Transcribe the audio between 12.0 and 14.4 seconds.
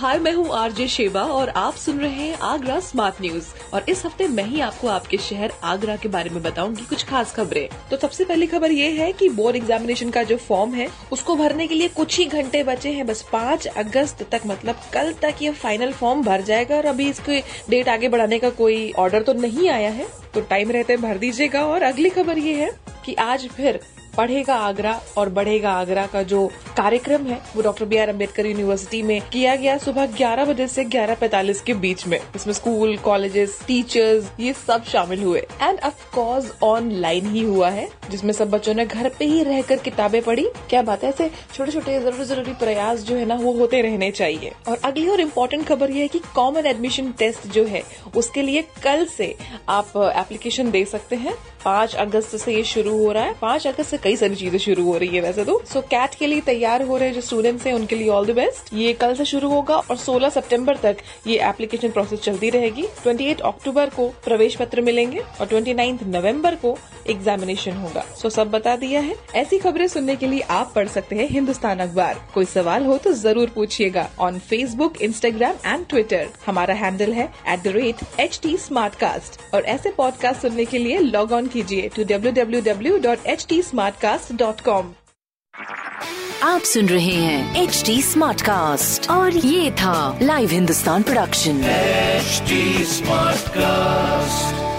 ही घंटे बचे हैं। बस पाँच अगस्त